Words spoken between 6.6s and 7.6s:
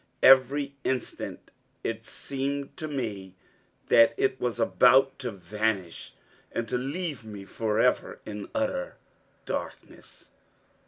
to leave me